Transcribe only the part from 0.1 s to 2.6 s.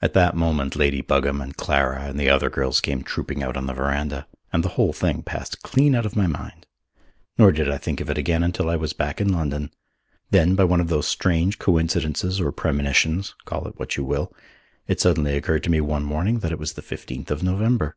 that moment Lady Buggam and Clara and the other